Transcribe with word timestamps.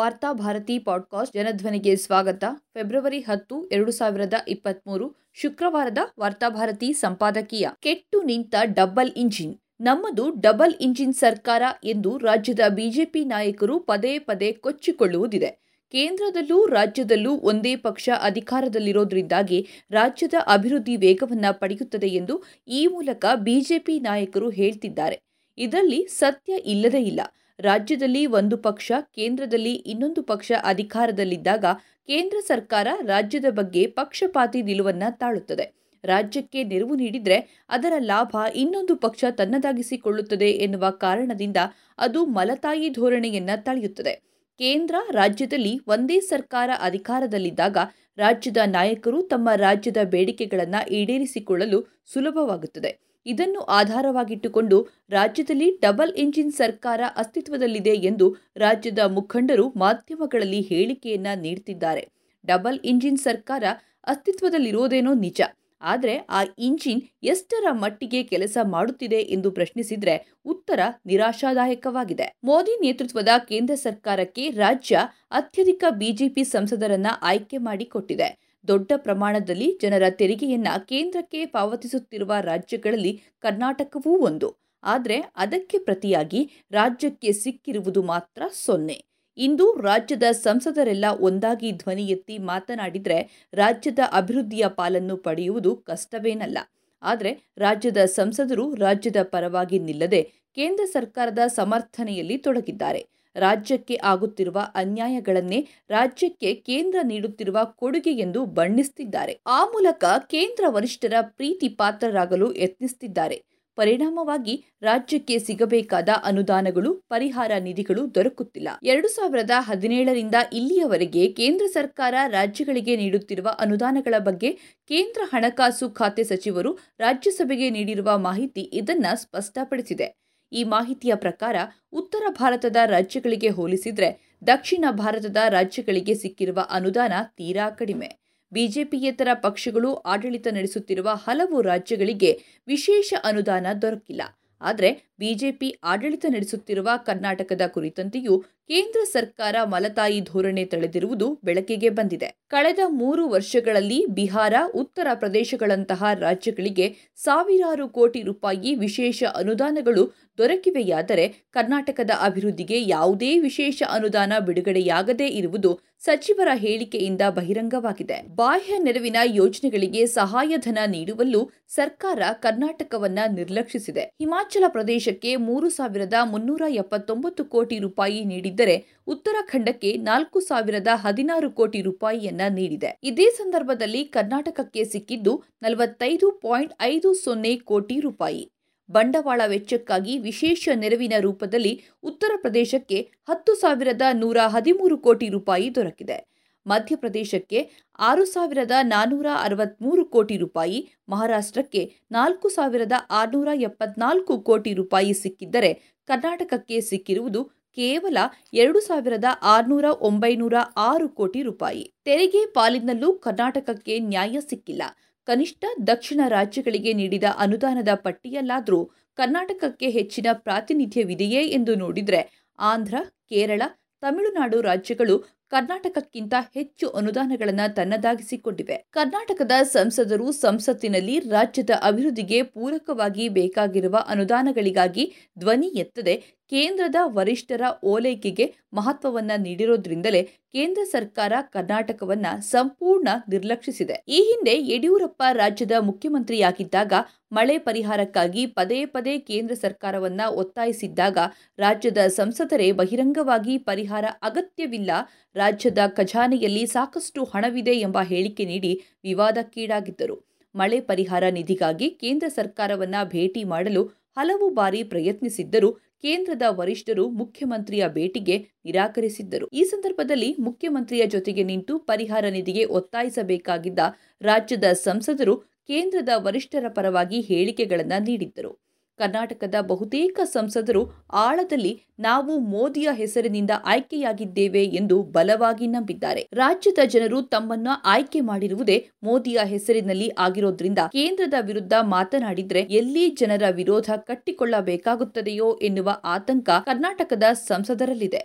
Varthabharati 0.00 0.78
podcast 0.78 1.34
ಜನಧ್ವನಿಗೆ 1.34 1.96
ಸ್ವಾಗತ. 1.96 2.44
February 2.74 3.20
ಹತ್ತು, 3.20 3.68
ಎರಡು 3.68 3.92
ಸಾವಿರದ 3.92 4.34
ಇಪ್ಪತ್ಮೂರು, 4.48 5.30
ಶುಕ್ರವಾರದ 5.34 5.98
ವಾರ್ತಾಭಾರತಿ 6.20 6.92
ಸಂಪಾದಕೀಯ. 6.92 7.68
ಕೆಟ್ಟು 7.80 8.22
ನಿಂತ 8.22 8.54
ಡಬಲ್ 8.62 9.12
ಇಂಜಿನ್. 9.16 9.56
ನಮ್ಮದು 9.80 10.30
ಡಬಲ್ 10.40 10.74
ಇಂಜಿನ್ 10.80 11.14
ಸರ್ಕಾರ 11.14 11.62
ಎಂದು 11.84 12.18
ರಾಜ್ಯದ 12.18 12.60
ಬಿಜೆಪಿ 12.68 13.24
ನಾಯಕರು 13.24 13.80
ಪದೇ 13.80 14.18
ಪದೇ 14.18 14.52
ಕೊಚ್ಚಿಕೊಳ್ಳುವುದಿದೆ. 14.52 15.80
ಕೇಂದ್ರದಲ್ಲೂ 15.92 16.66
ರಾಜ್ಯದಲ್ಲೂ 16.66 17.36
ಒಂದೇ 17.36 17.76
ಪಕ್ಷ 17.76 18.08
ಅಧಿಕಾರದಲ್ಲಿರೋದ್ರಿಂದಾಗಿ 18.22 19.68
ರಾಜ್ಯದ 19.90 20.34
ಅಭಿವೃದ್ಧಿ 20.46 20.96
ವೇಗವನ್ನ 20.96 21.44
ಪಡೆಯುತ್ತದೆ 21.50 22.08
ಎಂದು 22.08 22.42
ಈ 22.68 22.86
ಮೂಲಕ 22.86 23.24
ಬಿಜೆಪಿ 23.34 24.00
ನಾಯಕರು 24.00 24.50
ಹೇಳ್ತಿದ್ದಾರೆ. 24.50 25.20
ಇದರಲ್ಲಿ 25.58 26.06
ಸತ್ಯ 26.10 26.52
ಇಲ್ಲದೇ 26.52 27.00
ಇಲ್ಲ. 27.00 27.20
ರಾಜ್ಯದಲ್ಲಿ 27.60 28.26
ಒಂದು 28.26 28.56
ಪಕ್ಷ, 28.56 28.92
ಕೇಂದ್ರದಲ್ಲಿ 29.14 29.74
ಇನ್ನೊಂದು 29.74 30.22
ಪಕ್ಷ 30.22 30.52
ಅಧಿಕಾರದಲ್ಲಿದ್ದಾಗ 30.64 31.64
ಕೇಂದ್ರ 32.06 32.36
ಸರ್ಕಾರ 32.46 32.88
ರಾಜ್ಯದ 33.02 33.44
ಬಗ್ಗೆ 33.50 33.86
ಪಕ್ಷಪಾತಿ 33.86 34.62
ನಿಲುವನ್ನು 34.62 35.18
ತಾಳುತ್ತದೆ. 35.18 35.80
ರಾಜ್ಯಕ್ಕೆ 36.04 36.64
ನೆರವು 36.64 36.94
ನೀಡಿದರೆ 36.94 37.66
ಅದರ 37.68 37.92
ಲಾಭ 37.98 38.36
ಇನ್ನೊಂದು 38.54 38.96
ಪಕ್ಷ 38.96 39.24
ತನ್ನದಾಗಿಸಿಕೊಳ್ಳುತ್ತದೆ 39.30 40.50
ಎನ್ನುವ 40.50 40.90
ಕಾರಣದಿಂದ 40.90 41.56
ಅದು 41.98 42.26
ಮಲತಾಯಿ 42.26 42.88
ಧೋರಣೆಯನ್ನ 42.88 43.50
ತಳೆಯುತ್ತದೆ. 43.56 44.14
ಕೇಂದ್ರ 44.58 44.94
ರಾಜ್ಯದಲ್ಲಿ 45.10 45.80
ಒಂದೇ 45.88 46.20
ಸರ್ಕಾರ 46.20 46.70
ಅಧಿಕಾರದಲ್ಲಿದ್ದಾಗ 46.80 47.76
ರಾಜ್ಯದ 48.16 48.56
ನಾಯಕರು 48.66 49.22
ತಮ್ಮ 49.22 49.48
ರಾಜ್ಯದ 49.56 49.96
ಬೇಡಿಕೆಗಳನ್ನು 50.04 50.88
ಈಡೇರಿಸಿಕೊಳ್ಳಲು 50.88 52.02
ಸುಲಭವಾಗುತ್ತದೆ. 52.12 53.09
ಇದನ್ನು 53.26 53.60
ಆಧಾರವಾಗಿಟ್ಟುಕೊಂಡು 53.60 54.88
ರಾಜ್ಯದಲ್ಲಿ 55.10 55.78
ಡಬಲ್ 55.82 56.12
ಇಂಜಿನ್ 56.14 56.52
ಸರ್ಕಾರ 56.52 57.00
ಅಸ್ತಿತ್ವದಲ್ಲಿದೆ 57.16 57.94
ಎಂದು 57.94 58.36
ರಾಜ್ಯದ 58.56 58.98
ಮುಖಂಡರು 58.98 59.72
ಮಾಧ್ಯಮಗಳಲ್ಲಿ 59.76 60.60
ಹೇಳಿಕೆಯನ್ನ 60.60 61.26
ನೀಡುತ್ತಿದ್ದಾರೆ 61.40 62.08
ಡಬಲ್ 62.46 62.80
ಇಂಜಿನ್ 62.84 63.18
ಸರ್ಕಾರ 63.18 63.64
ಅಸ್ತಿತ್ವದಲ್ಲಿರೋದೇನೋ 64.04 65.14
ನಿಜ. 65.14 65.40
ಆದರೆ 65.82 66.16
ಆ 66.28 66.44
ಇಂಜಿನ್ 66.58 67.02
ಎಷ್ಟರ 67.22 67.64
ಮಟ್ಟಿಗೆ 67.72 68.22
ಕೆಲಸ 68.22 68.56
ಮಾಡುತ್ತಿದೆ 68.62 69.20
ಎಂದು 69.20 69.50
ಪ್ರಶ್ನಿಸಿದರೆ 69.50 70.14
ಉತ್ತರ 70.46 70.80
ನಿರಾಶಾದಾಯಕವಾಗಿದೆ. 71.06 72.34
ಮೋದಿ 72.44 72.80
ನೇತೃತ್ವದ 72.80 73.28
ಕೇಂದ್ರ 73.48 73.74
ಸರ್ಕಾರಕ್ಕೆ 73.74 74.50
ರಾಜ್ಯ 74.50 74.98
ಅತ್ಯಧಿಕ 75.30 75.84
ಬಿಜೆಪಿ 75.90 76.44
ಸಂಸದರನ್ನ 76.44 77.06
ಆಯ್ಕೆ 77.22 77.58
ಮಾಡಿಕೊಟ್ಟಿದೆ. 77.58 78.49
ದೊಡ್ಡ 78.68 78.92
ಪ್ರಮಾಣದಲ್ಲಿ 78.96 79.78
ಜನರ 79.82 80.02
ತೆರಿಗೆಯನ್ನ 80.10 80.68
ಕೇಂದ್ರಕ್ಕೆ 80.88 81.46
ಪಾವತಿಸುತ್ತಿರುವ 81.46 82.32
ರಾಜ್ಯಗಳಲ್ಲಿ 82.40 83.22
ಕರ್ನಾಟಕವೂ 83.40 84.18
ಒಂದು. 84.18 84.48
ಆದರೆ 84.82 85.16
ಅದಕ್ಕೆ 85.36 85.78
ಪ್ರತಿಯಾಗಿ 85.78 86.50
ರಾಜ್ಯಕ್ಕೆ 86.70 87.32
ಸಿಕ್ಕಿರುವುದು 87.32 88.02
ಮಾತ್ರ 88.02 88.42
ಸೊನ್ನೆ. 88.52 89.04
ಇಂದು 89.38 89.80
ರಾಜ್ಯದ 89.80 90.22
ಸಂಸದರೆಲ್ಲ 90.30 91.04
ಒಂದಾಗಿ 91.20 91.72
ಧ್ವನಿ 91.72 92.06
ಎತ್ತಿ 92.06 92.38
ಮಾತನಾಡಿದರೆ 92.38 93.48
ರಾಜ್ಯದ 93.54 93.98
ಅಭಿವೃದ್ಧಿಯ 94.12 94.68
ಪಾಲನ್ನು 94.68 95.16
ಪಡೆಯುವುದು 95.16 95.76
ಕಷ್ಟವೇನಲ್ಲ. 95.76 96.58
ಆದರೆ 97.02 97.32
ರಾಜ್ಯದ 97.58 97.96
ಸಂಸದರು 98.04 98.74
ರಾಜ್ಯದ 98.74 99.16
ಪರವಾಗಿ 99.22 99.78
ನಿಲ್ಲದೆ 99.78 100.22
ಕೇಂದ್ರ 100.54 100.84
ಸರ್ಕಾರದ 100.84 101.38
ಸಮರ್ಥನೆಯಲ್ಲಿ 101.46 102.38
ತೊಡಗಿದ್ದಾರೆ. 102.38 103.02
ರಾಜ್ಯಕ್ಕೆ 103.36 103.94
ಆಗುತ್ತಿರುವ 103.94 104.66
ಅನ್ಯಾಯಗಳನ್ನೇ 104.74 105.66
ರಾಜ್ಯಕ್ಕೆ 105.90 106.54
ಕೇಂದ್ರ 106.54 106.98
ನೀಡುತ್ತಿರುವ 107.02 107.58
ಕೊಡುಗೆ 107.64 108.12
ಎಂದು 108.12 108.44
ಬಣ್ಣಿಸುತ್ತಿದ್ದಾರೆ. 108.44 109.40
ಆ 109.46 109.64
ಮೂಲಕ 109.64 110.04
ಕೇಂದ್ರ 110.04 110.64
ವರಿಷ್ಠರ 110.68 111.12
ಪ್ರೀತಿ 111.20 111.68
ಪಾತ್ರರಾಗಲು 111.68 112.54
ಯತ್ನಿಸುತ್ತಿದ್ದಾರೆ. 112.56 113.42
ಪರಿಣಾಮವಾಗಿ 113.76 114.64
ರಾಜ್ಯಕ್ಕೆ 114.82 115.38
ಸಿಗಬೇಕಾದ 115.38 116.08
ಅನುದಾನಗಳು, 116.24 116.94
ಪರಿಹಾರ 116.94 117.50
ನಿಧಿಗಳು 117.60 118.14
ದೊರಕುತ್ತಿಲ್ಲ. 118.14 118.68
ಎರಡು 118.82 119.08
ಸಾವಿರದ 119.08 119.50
ಹದಿನೇಳರಿಂದ 119.58 120.34
ಇಲ್ಲಿಯವರೆಗೆ 120.52 121.32
ಕೇಂದ್ರ 121.32 121.66
ಸರ್ಕಾರ 121.66 122.14
ರಾಜ್ಯಗಳಿಗೆ 122.26 122.96
ನೀಡುತ್ತಿರುವ 122.96 123.48
ಅನುದಾನಗಳ 123.58 124.14
ಬಗ್ಗೆ 124.18 124.52
ಕೇಂದ್ರ 124.88 125.20
ಹಣಕಾಸು 125.24 125.90
ಖಾತೆ 125.90 126.24
ಸಚಿವರು 126.24 126.78
ರಾಜ್ಯಸಭೆಗೆ 126.98 127.70
ನೀಡಿರುವ 127.70 128.18
ಮಾಹಿತಿ 128.18 128.60
ಇದನ್ನ 128.60 129.06
ಸ್ಪಷ್ಟಪಡಿಸಿದೆ. 129.14 130.29
ಈ 130.52 130.64
ಮಾಹಿತಿಯ 130.64 131.14
ಪ್ರಕಾರ 131.14 131.56
ಉತ್ತರ 131.92 132.22
ಭಾರತದ 132.28 132.76
ರಾಜ್ಯಗಳಿಗೆ 132.86 133.48
ಹೋಲಿಸಿದರೆ 133.48 134.36
ದಕ್ಷಿಣ 134.46 134.84
ಭಾರತದ 134.90 135.36
ರಾಜ್ಯಗಳಿಗೆ 135.48 136.14
ಸಿಕ್ಕಿರುವ 136.14 136.66
ಅನುದಾನ 136.70 137.12
ತೀರಾ 137.36 137.70
ಕಡಿಮೆ. 137.70 138.20
ಬಿಜೆಪಿಯೇತರ 138.52 139.28
ಪಕ್ಷಗಳು 139.34 139.94
ಆಡಳಿತ 139.94 140.46
ನಡೆಸುತ್ತಿರುವ 140.52 141.10
ಹಲವು 141.14 141.62
ರಾಜ್ಯಗಳಿಗೆ 141.62 142.40
ವಿಶೇಷ 142.66 143.14
ಅನುದಾನ 143.24 143.66
ದೊರಕಿಲ್ಲ. 143.82 144.22
ಆದರೆ 144.60 145.09
ಬಿಜೆಪಿ 145.20 145.68
ಆಡಳಿತ 145.84 146.26
ನಡೆಸುತ್ತಿರುವ 146.28 146.88
ಕರ್ನಾಟಕದ 147.06 147.64
ಕುರಿತಂತೆಯೂ 147.66 148.34
ಕೇಂದ್ರ 148.70 149.00
ಸರ್ಕಾರ 149.12 149.56
ಮಲತಾಯಿ 149.64 150.18
ಧೋರಣೆ 150.20 150.64
ತಳೆದಿರುವುದು 150.64 151.26
ಬೆಳಕಿಗೆ 151.44 151.88
ಬಂದಿದೆ. 151.88 152.28
ಕಳೆದ 152.48 152.78
ಮೂರು 152.88 153.28
ವರ್ಷಗಳಲ್ಲಿ 153.28 153.98
ಬಿಹಾರ, 154.08 154.54
ಉತ್ತರ 154.74 155.06
ಪ್ರದೇಶಗಳಂತಹ 155.14 156.04
ರಾಜ್ಯಗಳಿಗೆ 156.14 156.86
ಸಾವಿರಾರು 157.16 157.86
ಕೋಟಿ 157.88 158.22
ರೂಪಾಯಿ 158.22 158.74
ವಿಶೇಷ 158.74 159.24
ಅನುದಾನಗಳು 159.34 160.04
ದೊರಕಿವೆಯಾದರೆ 160.38 161.24
ಕರ್ನಾಟಕದ 161.52 162.10
ಅಭಿವೃದ್ಧಿಗೆ 162.20 162.78
ಯಾವುದೇ 162.88 163.30
ವಿಶೇಷ 163.38 163.82
ಅನುದಾನ 163.90 164.32
ಬಿಡುಗಡೆಯಾಗದೇ 164.46 165.28
ಇರುವುದು 165.40 165.72
ಸಚಿವರ 165.98 166.48
ಹೇಳಿಕೆಯಿಂದ 166.54 167.22
ಬಹಿರಂಗವಾಗಿದೆ. 167.30 168.18
ಬಾಹ್ಯ 168.36 168.76
ನೆರವಿನ 168.78 169.18
ಯೋಜನೆಗಳಿಗೆ 169.24 170.02
ಸಹಾಯಧನ 170.06 170.78
ನೀಡುವಲ್ಲೂ 170.86 171.42
ಸರ್ಕಾರ 171.68 172.20
ಕರ್ನಾಟಕವನ್ನ 172.32 173.18
ನಿರ್ಲಕ್ಷಿಸಿದೆ. 173.34 174.04
ಹಿಮಾಚಲ 174.20 174.64
ಪ್ರದೇಶಕ್ಕೆ 175.10 175.30
ಮೂರು 175.46 175.68
ಸಾವಿರದ 175.76 176.16
ಮುನ್ನೂರ 176.32 176.64
ಎಪ್ಪತ್ತೊಂಬತ್ತು 176.80 177.42
ಕೋಟಿ 177.54 177.76
ರೂಪಾಯಿ 177.84 178.18
ನೀಡಿದ್ದರೆ 178.24 178.74
ಉತ್ತರಾಖಂಡಕ್ಕೆ 179.12 179.90
ನಾಲ್ಕು 180.08 180.38
ಸಾವಿರದ 180.40 180.90
ಹದಿನಾರು 181.04 181.48
ಕೋಟಿ 181.50 181.80
ರೂಪಾಯಿಯನ್ನ 181.88 182.42
ನೀಡಿದೆ. 182.58 182.90
ಇದೇ 183.10 183.26
ಸಂದರ್ಭದಲ್ಲಿ 183.38 184.02
ಕರ್ನಾಟಕಕ್ಕೆ 184.16 184.84
ಸಿಕ್ಕಿದ್ದು 184.92 185.32
ನಲವತ್ತೈದು 185.62 186.28
ಪಾಯಿಂಟ್ 186.44 186.74
ಐದು 186.92 187.10
ಸೊನ್ನೆ 187.24 187.52
ಕೋಟಿ 187.70 187.96
ರೂಪಾಯಿ. 188.06 188.42
ಬಂಡವಾಳ 188.88 189.40
ವೆಚ್ಚಕ್ಕಾಗಿ 189.46 190.14
ವಿಶೇಷ 190.28 190.68
ನೆರವಿನ 190.82 191.18
ರೂಪದಲ್ಲಿ 191.26 191.74
ಉತ್ತರ 192.04 192.32
ಪ್ರದೇಶಕ್ಕೆ 192.44 193.00
ಹತ್ತು 193.28 193.54
ಸಾವಿರದ 193.60 194.06
ನೂರ 194.22 194.38
ಹದಿಮೂರು 194.54 194.98
ಕೋಟಿ 195.06 195.28
ರೂಪಾಯಿ 195.36 195.68
ದೊರಕಿದೆ. 195.76 196.18
ಮಧ್ಯಪ್ರದೇಶಕ್ಕೆ 196.66 197.60
ಆರು 197.98 198.24
ಸಾವಿರದ 198.24 198.74
ನಾನ್ನೂರ 198.82 199.26
ಅರವತ್ಮೂರು 199.42 200.04
ಕೋಟಿ 200.04 200.36
ರೂಪಾಯಿ, 200.36 200.92
ಮಹಾರಾಷ್ಟ್ರಕ್ಕೆ 201.08 201.82
ನಾಲ್ಕು 202.10 202.48
ಸಾವಿರದ 202.48 202.92
ಆರುನೂರ 203.10 203.48
ಎಪ್ಪತ್ನಾಲ್ಕು 203.54 204.38
ಕೋಟಿ 204.38 204.72
ರೂಪಾಯಿ 204.74 205.12
ಸಿಕ್ಕಿದ್ದರೆ 205.12 205.72
ಕರ್ನಾಟಕಕ್ಕೆ 206.08 206.80
ಸಿಕ್ಕಿರುವುದು 206.80 207.44
ಕೇವಲ 207.76 208.18
ಎರಡು 208.52 208.80
ಸಾವಿರದ 208.80 209.24
ಆರುನೂರ 209.42 209.84
ಒಂಬೈನೂರ 210.00 210.54
ಆರು 210.76 211.08
ಕೋಟಿ 211.08 211.42
ರೂಪಾಯಿ. 211.42 211.92
ತೆರಿಗೆ 212.04 212.46
ಪಾಲಿನಲ್ಲೂ 212.46 213.12
ಕರ್ನಾಟಕಕ್ಕೆ 213.18 213.98
ನ್ಯಾಯ 213.98 214.36
ಸಿಕ್ಕಿಲ್ಲ. 214.40 214.82
ಕನಿಷ್ಠ 215.28 215.64
ದಕ್ಷಿಣ 215.86 216.20
ರಾಜ್ಯಗಳಿಗೆ 216.28 216.92
ನೀಡಿದ 216.92 217.24
ಅನುದಾನದ 217.36 217.88
ಪಟ್ಟಿಯಲ್ಲಾದರೂ 217.94 218.80
ಕರ್ನಾಟಕಕ್ಕೆ 219.18 219.90
ಹೆಚ್ಚಿನ 219.90 220.26
ಪ್ರಾತಿನಿಧ್ಯವಿದೆಯೇ 220.32 221.42
ಎಂದು 221.48 221.74
ನೋಡಿದರೆ 221.74 222.20
ಆಂಧ್ರ, 222.58 222.94
ಕೇರಳ, 223.28 223.62
ತಮಿಳುನಾಡು 224.02 224.60
ರಾಜ್ಯಗಳು 224.60 225.16
ಕರ್ನಾಟಕಕ್ಕಿಂತ 225.50 226.34
ಹೆಚ್ಚು 226.54 226.88
ಅನುದಾನಗಳನ್ನು 226.90 227.74
ತನ್ನದಾಗಿಸಿಕೊಂಡಿವೆ. 227.74 228.76
ಕರ್ನಾಟಕದ 228.90 229.52
ಸಂಸದರು 229.62 230.32
ಸಂಸತ್ತಿನಲ್ಲಿ 230.32 231.18
ರಾಜ್ಯದ 231.18 231.70
ಅಭಿವೃದ್ಧಿಗೆ 231.82 232.42
ಪೂರಕವಾಗಿ 232.42 233.28
ಬೇಕಾಗಿರುವ 233.28 233.96
ಅನುದಾನಗಳಿಗಾಗಿ 234.06 235.04
ಧ್ವನಿ 235.38 235.66
ಎತ್ತದೆ 235.66 236.14
ಕೇಂದ್ರದ 236.50 236.98
ವರಿಷ್ಠರ 237.06 237.62
ಓಲೈಕೆಗೆ 237.84 238.54
ಮಹತ್ವವನ್ನ 238.72 239.32
ನೀಡಿರೋದ್ರಿಂದಲೇ 239.36 240.22
ಕೇಂದ್ರ 240.22 240.82
ಸರ್ಕಾರ 240.84 241.32
ಕರ್ನಾಟಕವನ್ನ 241.40 242.26
ಸಂಪೂರ್ಣ 242.40 243.08
ನಿರ್ಲಕ್ಷಿಸಿದೆ. 243.28 243.96
ಈ 244.08 244.18
ಹಿಂದೆ 244.20 244.54
ಯಡಿಯೂರಪ್ಪ 244.72 245.22
ರಾಜ್ಯದ 245.32 245.72
ಮುಖ್ಯಮಂತ್ರಿಯಾಗಿದ್ದಾಗ 245.80 246.92
ಮಳೆ 247.32 247.58
ಪರಿಹಾರಕ್ಕಾಗಿ 247.58 248.46
ಪದೇ 248.46 248.84
ಪದೇ 248.84 249.18
ಕೇಂದ್ರ 249.18 249.54
ಸರ್ಕಾರವನ್ನ 249.54 250.20
ಒತ್ತಾಯಿಸಿದ್ದಾಗ 250.28 251.18
ರಾಜ್ಯದ 251.58 251.98
ಸಂಸದರೇ 252.08 252.72
ಬಹಿರಂಗವಾಗಿ 252.72 253.58
ಪರಿಹಾರ 253.58 254.04
ಅಗತ್ಯವಿಲ್ಲ, 254.22 254.90
ರಾಜ್ಯದ 255.34 255.78
ಖಜಾನೆಯಲ್ಲಿ 255.88 256.66
ಸಾಕಷ್ಟು 256.66 257.24
ಹಣವಿದೆ 257.24 257.76
ಎಂಬ 257.80 257.98
ಹೇಳಿಕೆ 258.02 258.44
ನೀಡಿ 258.44 258.72
ವಿವಾದಕ್ಕೀಡಾಗಿದ್ದರು. 259.04 260.30
ಮಳೆ 260.54 260.80
ಪರಿಹಾರ 260.80 261.24
ನಿಧಿಗಾಗಿ 261.30 261.90
ಕೇಂದ್ರ 261.90 262.28
ಸರ್ಕಾರವನ್ನ 262.28 262.94
ಭೇಟಿ 263.04 263.44
ಮಾಡಲು 263.44 263.99
ಹಲವು 264.20 264.50
ಬಾರಿ 264.50 264.82
ಪ್ರಯತ್ನಿಸಿದ್ದರೂ 264.82 265.72
ಕೇಂದ್ರದ 265.72 266.42
ವರಿಷ್ಠರು 266.48 267.08
ಮುಖ್ಯಮಂತ್ರಿಯ 267.10 267.88
ಭೇಟಿಗೆ 267.88 268.46
ನಿರಾಕರಿಸಿದ್ದರು. 268.64 269.48
ಈ 269.52 269.62
ಸಂದರ್ಭದಲ್ಲಿ 269.64 270.36
ಮುಖ್ಯಮಂತ್ರಿಯ 270.38 271.06
ಜೊತೆಗೆ 271.06 271.42
ನಿಂತು 271.44 271.78
ಪರಿಹಾರ 271.78 272.24
ನಿಧಿಗೆ 272.28 272.64
ಒತ್ತಾಯಿಸಬೇಕಾಗಿದ್ದ 272.64 273.78
ರಾಜ್ಯದ 274.22 274.64
ಸಂಸದರು 274.64 275.36
ಕೇಂದ್ರದ 275.38 276.08
ವರಿಷ್ಠರ 276.16 276.64
ಪರವಾಗಿ 276.68 277.20
ಹೇಳಿಕೆಗಳನ್ನು 277.20 278.02
ನೀಡಿದ್ದರು. 278.02 278.69
ಕರ್ನಾಟಕದ 279.00 279.56
ಬಹುತೇಕ 279.60 280.20
ಸಂಸದರು 280.24 280.82
ಆಳದಲ್ಲಿ 281.24 281.72
ನಾವು 281.98 282.32
ಮೋದಿಯ 282.38 282.88
ಹೆಸರಿನಿಂದ 282.92 283.52
ಆಯ್ಕೆಯಾಗಿದ್ದೇವೆ 283.64 284.64
ಎಂದು 284.80 284.96
ಬಲವಾಗಿ 285.02 285.66
ನಂಬಿದ್ದಾರೆ. 285.66 286.22
ರಾಜ್ಯದ 286.32 286.84
ಜನರು 286.86 287.20
ತಮ್ಮನ್ನ 287.22 287.68
ಆಯ್ಕೆ 287.84 288.20
ಮಾಡಿರುವುದೇ 288.20 288.78
ಮೋದಿಯ 289.02 289.40
ಹೆಸರಿನಲ್ಲಿ 289.44 290.10
ಆಗಿರೋದ್ರಿಂದ 290.18 290.80
ಕೇಂದ್ರದ 290.92 291.34
ವಿರುದ್ಧ 291.40 291.74
ಮಾತನಾಡಿದ್ರೆ 291.88 292.62
ಎಲ್ಲಿ 292.78 293.04
ಜನರ 293.20 293.44
ವಿರೋಧ 293.50 293.90
ಕಟ್ಟಿಕೊಳ್ಳಬೇಕಾಗುತ್ತದೆಯೋ 293.98 295.48
ಎನ್ನುವ 295.62 295.88
ಆತಂಕ 296.04 296.50
ಕರ್ನಾಟಕದ 296.64 297.26
ಸಂಸದರಲ್ಲಿದೆ. 297.46 298.22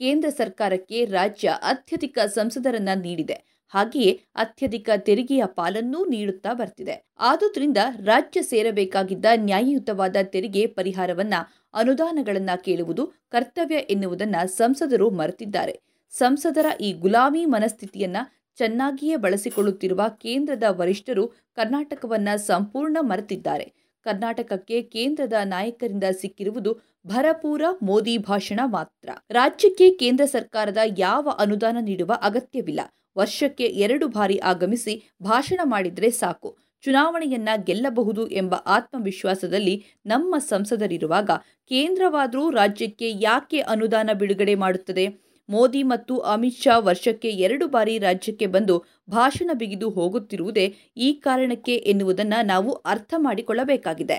ಕೇಂದ್ರ 0.00 0.28
ಸರ್ಕಾರಕ್ಕೆ 0.30 0.98
ರಾಜ್ಯ 1.04 1.48
ಅತ್ಯಧಿಕ 1.62 2.18
ಸಂಸದರನ್ನ 2.34 2.88
ನೀಡಿದೆ. 3.02 3.36
ಹಾಗೆಯೇ 3.68 4.20
ಅತ್ಯಧಿಕ 4.34 4.90
ತೆರಿಗೆಯ 4.96 5.42
ಪಾಲನ್ನೂ 5.46 6.04
ನೀಡುತ್ತಾ 6.04 6.52
ಬರ್ತಿದೆ. 6.52 7.04
ಆದುದರಿಂದ 7.18 7.76
ರಾಜ್ಯ 8.04 8.42
ಸೇರಬೇಕಾಗಿದ್ದ 8.42 9.24
ನ್ಯಾಯಯುತವಾದ 9.36 10.16
ತೆರಿಗೆ 10.22 10.66
ಪರಿಹಾರವನ್ನ, 10.66 11.34
ಅನುದಾನಗಳನ್ನ 11.74 12.50
ಕೇಳುವುದು 12.64 13.06
ಕರ್ತವ್ಯ 13.06 13.74
ಎನ್ನುವುದನ್ನ 13.74 14.36
ಸಂಸದರು 14.46 15.10
ಮರೆತಿದ್ದಾರೆ. 15.10 15.80
ಸಂಸದರ 16.10 16.66
ಈ 16.80 16.92
ಗುಲಾಮಿ 16.92 17.44
ಮನಸ್ಥಿತಿಯನ್ನ 17.44 18.16
ಚೆನ್ನಾಗಿಯೇ 18.56 19.16
ಬಳಸಿಕೊಳ್ಳುತ್ತಿರುವ 19.16 20.02
ಕೇಂದ್ರದ 20.08 20.62
ವರಿಷ್ಠರು 20.68 21.28
ಕರ್ನಾಟಕವನ್ನ 21.28 22.28
ಸಂಪೂರ್ಣ 22.36 22.96
ಮರೆತಿದ್ದಾರೆ. 23.00 23.72
ಕರ್ನಾಟಕಕ್ಕೆ 24.08 24.82
ಕೇಂದ್ರದ 24.82 25.32
ನಾಯಕರಿಂದ 25.44 26.06
ಸಿಕ್ಕಿರುವುದು 26.20 26.72
ಭರಪೂರ 27.06 27.62
ಮೋದಿ 27.82 28.18
ಭಾಷಣ 28.18 28.60
ಮಾತ್ರ. 28.66 29.08
ರಾಜ್ಯಕ್ಕೆ 29.30 29.88
ಕೇಂದ್ರ 29.90 30.24
ಸರ್ಕಾರದ 30.24 30.80
ಯಾವ 30.98 31.28
ಅನುದಾನ 31.38 31.76
ನೀಡುವ 31.80 32.12
ಅಗತ್ಯವಿಲ್ಲ. 32.22 32.80
ವರ್ಷಕ್ಕೆ 33.18 33.66
ಎರಡು 33.84 34.08
ಬಾರಿ 34.08 34.38
ಆಗಮಿಸಿ 34.44 34.94
ಭಾಷಣ 35.22 35.60
ಮಾಡಿದರೆ 35.64 36.10
ಸಾಕು. 36.10 36.50
ಚುನಾವಣೆಯನ್ನ 36.84 37.48
ಗೆಲ್ಲಬಹುದು 37.64 38.28
ಎಂಬ 38.30 38.54
ಆತ್ಮವಿಶ್ವಾಸದಲ್ಲಿ 38.54 39.74
ನಮ್ಮ 40.06 40.38
ಸಂಸದರಿರುವಾಗ 40.38 41.30
ಕೇಂದ್ರವಾದರೂ 41.70 42.44
ರಾಜ್ಯಕ್ಕೆ 42.50 43.08
ಯಾಕೆ 43.20 43.60
ಅನುದಾನ 43.60 44.10
ಬಿಡುಗಡೆ 44.18 44.54
ಮಾಡುತ್ತದೆ? 44.54 45.04
ಮೋದಿ 45.48 45.82
ಮತ್ತು 45.82 46.14
ಅಮಿತ್ 46.32 46.62
ಶಾ 46.62 46.74
ವರ್ಷಕ್ಕೆ 46.88 47.30
ಎರಡು 47.46 47.66
ಬಾರಿ 47.68 47.94
ರಾಜ್ಯಕ್ಕೆ 47.98 48.46
ಬಂದು 48.46 48.76
ಭಾಷಣ 49.10 49.50
ಬಿಗಿದು 49.54 49.88
ಹೋಗುತ್ತಿರುವುದೇ 49.90 50.66
ಈ 50.98 51.10
ಕಾರಣಕ್ಕೆ 51.26 51.76
ಎನ್ನುವುದನ್ನು 51.92 52.40
ನಾವು 52.46 52.72
ಅರ್ಥ 52.86 53.14
ಮಾಡಿಕೊಳ್ಳಬೇಕಾಗಿದೆ. 53.18 54.18